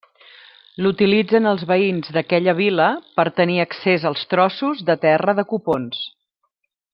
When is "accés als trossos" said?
3.67-4.83